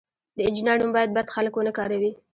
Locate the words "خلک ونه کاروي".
1.35-2.11